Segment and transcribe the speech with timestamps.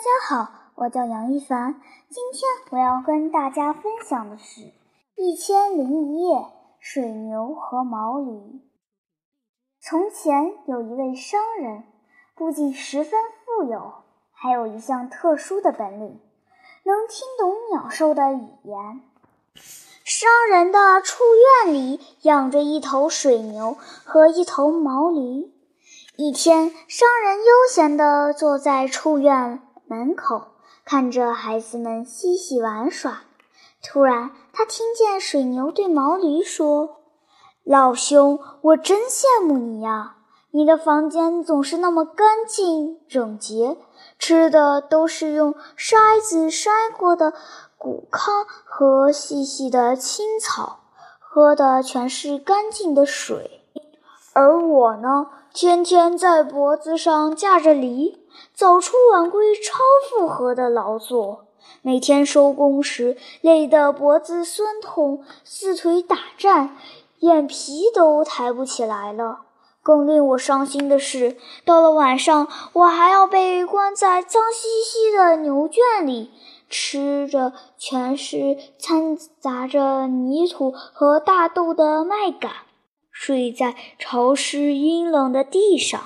[0.00, 1.74] 大家好，我叫杨一凡。
[2.08, 4.62] 今天我要跟大家分享的是
[5.14, 6.36] 《一千零一夜》
[6.78, 8.62] 水牛和毛驴。
[9.78, 11.84] 从前有一位商人，
[12.34, 13.92] 不仅十分富有，
[14.32, 16.18] 还有一项特殊的本领，
[16.84, 19.02] 能听懂鸟兽的语言。
[20.02, 21.22] 商人的畜
[21.66, 23.76] 院里养着一头水牛
[24.06, 25.52] 和一头毛驴。
[26.16, 29.60] 一天，商人悠闲地坐在畜院
[29.90, 30.52] 门口，
[30.84, 33.22] 看着孩子们嬉戏玩耍。
[33.82, 37.00] 突然，他听见水牛对毛驴说
[37.66, 40.18] ：“老兄，我真羡慕你呀！
[40.52, 43.78] 你的房间总是那么干净整洁，
[44.16, 47.32] 吃的都是用筛子筛过的
[47.76, 50.78] 谷糠和细细的青草，
[51.18, 53.59] 喝的全是干净的水。
[54.32, 58.20] 而我呢？”天天在脖子上架着犁，
[58.54, 61.46] 早出晚归，超负荷的劳作。
[61.82, 66.76] 每天收工时，累得脖子酸痛，四腿打颤，
[67.18, 69.40] 眼皮都抬不起来了。
[69.82, 76.30] 更令我伤心的是，到了晚上，我还要被关在脏兮兮的牛圈里，
[76.68, 82.48] 吃着全是掺杂着泥土和大豆的麦秆。
[83.22, 86.04] 睡在潮湿阴冷的地上，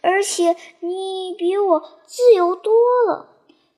[0.00, 2.72] 而且你比我自由多
[3.06, 3.28] 了。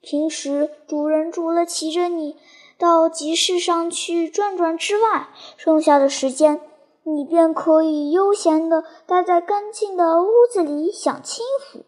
[0.00, 2.38] 平时主人除了骑着你
[2.78, 6.58] 到集市上去转转之外，剩下的时间
[7.02, 11.84] 你便可以悠闲地待在干净的屋子里享清福。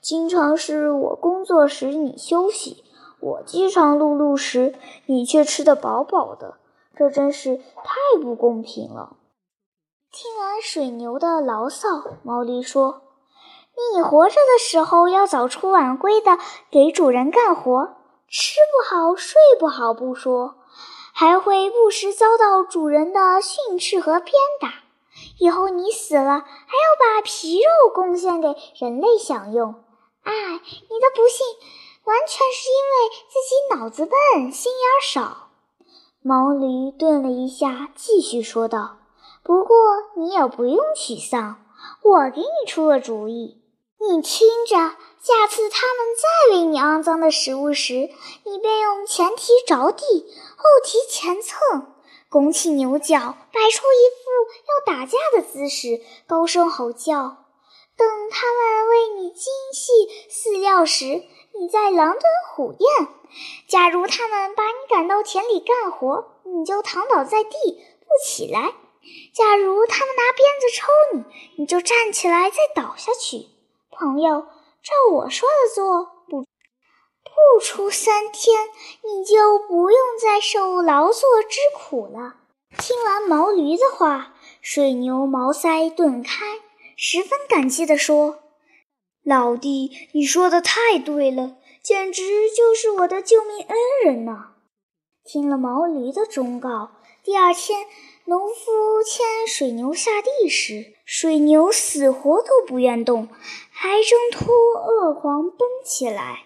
[0.00, 2.82] 经常是我工作时你休息，
[3.20, 4.74] 我饥肠辘辘时
[5.06, 6.56] 你却吃得饱饱的，
[6.96, 9.16] 这真是太不公平了。
[10.18, 11.88] 听完水牛的牢骚，
[12.22, 13.02] 毛驴说
[13.92, 16.38] ：“你活着的时候要早出晚归的
[16.70, 20.54] 给主人干活，吃不好睡不好不说，
[21.12, 24.72] 还会不时遭到主人的训斥和鞭打。
[25.38, 28.48] 以后你死了，还要把皮肉贡献给
[28.80, 29.74] 人类享用。
[30.22, 31.46] 哎，你的不幸
[32.04, 35.48] 完全是因为自己脑子笨，心眼少。”
[36.24, 38.96] 毛驴顿了一下，继续说道。
[39.46, 39.76] 不过
[40.16, 41.64] 你也不用沮丧，
[42.02, 43.62] 我给你出个主意。
[44.00, 48.10] 你听着，下次他们再喂你肮脏的食物时，
[48.42, 50.04] 你便用前蹄着地，
[50.56, 51.94] 后蹄前蹭，
[52.28, 54.26] 拱起牛角，摆出一副
[54.66, 57.36] 要打架的姿势，高声吼叫。
[57.96, 59.92] 等他们喂你精细
[60.28, 63.08] 饲料时，你再狼吞虎咽。
[63.68, 67.50] 假如他们把你赶到田里干活，你就躺倒在地
[68.00, 68.74] 不起来。
[69.34, 71.24] 假如他们拿鞭子抽你，
[71.58, 73.46] 你就站起来再倒下去。
[73.90, 74.40] 朋友，
[74.82, 78.68] 照我说的做，不不出三天，
[79.02, 82.36] 你就不用再受劳作之苦了。
[82.78, 86.60] 听完毛驴的话，水牛毛腮顿开，
[86.96, 88.40] 十分感激地说
[89.24, 94.54] ：“老弟，你说的太对了，简直就是我的救命恩人呐！”
[95.24, 96.90] 听了毛驴的忠告，
[97.22, 97.86] 第二天。
[98.28, 103.28] 农夫牵水牛下地时，水牛死活都不愿动，
[103.70, 106.40] 还挣脱恶狂奔起来。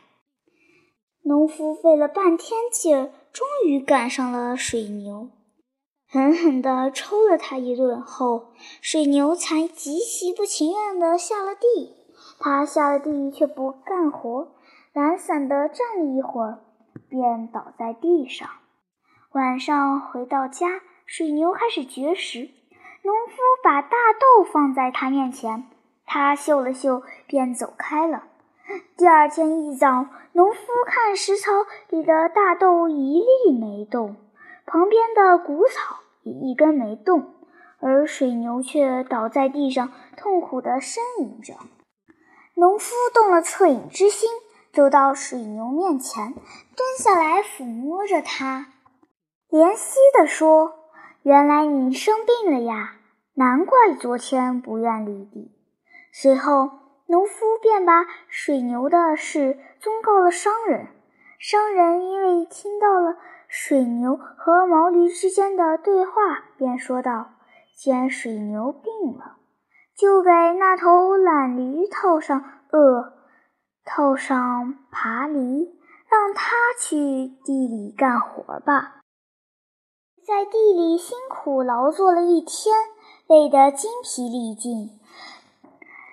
[1.23, 5.31] 农夫费了半天劲儿，终于赶上了水牛，
[6.07, 8.49] 狠狠地抽了它一顿后，
[8.83, 11.97] 水牛才极其不情愿地下了地。
[12.39, 14.53] 他下了地却不干活，
[14.93, 16.59] 懒散地站了一会儿，
[17.09, 18.47] 便倒在地上。
[19.33, 20.83] 晚上回到家。
[21.11, 22.51] 水牛开始绝食，
[23.03, 25.69] 农夫把大豆放在他面前，
[26.07, 28.29] 他嗅了嗅，便走开了。
[28.97, 31.51] 第二天一早，农夫看食槽
[31.89, 34.15] 里的大豆一粒没动，
[34.67, 37.35] 旁边的谷草也一根没动，
[37.81, 41.55] 而水牛却倒在地上，痛苦地呻吟着。
[42.55, 44.31] 农夫动了恻隐之心，
[44.73, 46.33] 走到水牛面前，
[46.77, 48.67] 蹲下来抚摸着它，
[49.51, 50.77] 怜惜地说。
[51.23, 52.95] 原来你生病了呀，
[53.35, 55.53] 难怪昨天不愿犁地。
[56.13, 56.71] 随后，
[57.07, 60.87] 农夫便把水牛的事忠告了商人。
[61.39, 63.17] 商人因为听到了
[63.49, 66.13] 水牛和毛驴之间的对话，
[66.57, 67.33] 便说道
[67.77, 69.37] ：“既然水牛病了，
[69.95, 73.13] 就给那头懒驴套上轭，
[73.85, 75.69] 套上耙犁，
[76.11, 76.97] 让它去
[77.45, 78.97] 地里干活吧。”
[80.27, 82.75] 在地里辛苦劳作了一天，
[83.27, 84.91] 累得精疲力尽，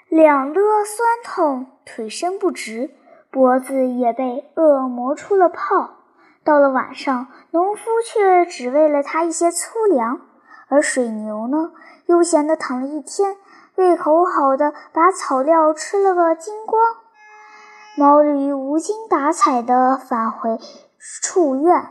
[0.08, 2.92] 两肋酸痛，腿伸不直，
[3.30, 5.98] 脖子也被饿磨出了泡。
[6.46, 10.22] 到了晚上，农夫却只喂了它一些粗粮，
[10.70, 11.74] 而水牛呢，
[12.06, 13.36] 悠闲地躺了一天，
[13.76, 16.82] 胃口好的把草料吃了个精光。
[17.98, 20.58] 毛驴无精打采地返回
[21.22, 21.90] 畜院，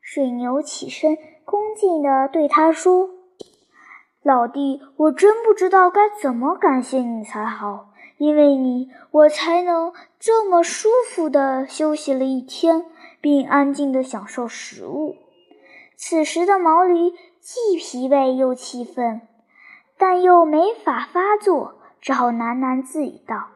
[0.00, 3.10] 水牛起身，恭敬地对他说
[4.22, 12.86] ：“老弟，我真不知道该怎么感谢你才好，因为你，我才能这么舒服地休息了一天。”
[13.22, 15.14] 并安静地享受食物。
[15.96, 19.20] 此时的毛驴既疲惫又气愤，
[19.96, 23.50] 但又没法发作，只好喃喃自语道：“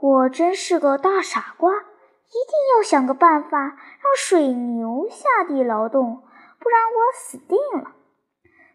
[0.00, 6.22] 我真是个大傻瓜，一定要想个办法让水牛下地劳动，
[6.58, 7.92] 不然我死定了。”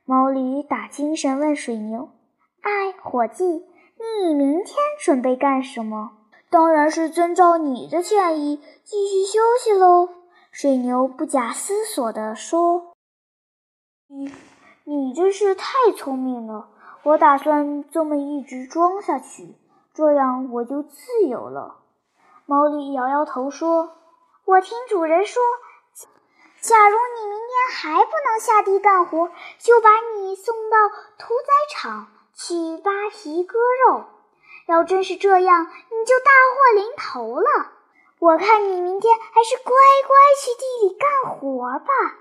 [0.06, 2.10] 毛驴打精神问水牛
[2.62, 6.12] ：“哎，伙计，你明天准备干什么？”
[6.50, 10.10] 当然是遵照你的建议，继续休息喽。”
[10.52, 12.94] 水牛不假思索地说。
[14.08, 14.32] “你，
[14.84, 16.70] 你真是太聪明了！
[17.04, 19.56] 我打算这么一直装下去，
[19.94, 21.80] 这样我就自由了。”
[22.46, 23.90] 毛驴摇摇头说
[24.46, 25.42] ：“我听主人说，
[26.64, 29.30] 假如你明天还不能下地干活，
[29.60, 30.78] 就把你送到
[31.18, 34.06] 屠宰场去扒皮割肉。”
[34.66, 37.72] 要真是这样，你就大祸临头了。
[38.18, 42.16] 我看你明天还是乖乖去地里干活吧，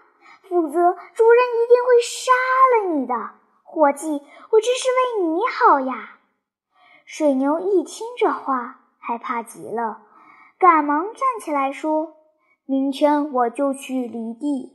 [0.48, 0.72] 否则
[1.14, 2.32] 主人一定会杀
[2.74, 3.14] 了你的。
[3.62, 6.18] 伙计，我这是为你好呀。
[7.06, 10.02] 水牛一听这话，害怕极了，
[10.58, 12.16] 赶忙站起来说
[12.72, 14.72] ：“明天我就去犁地。”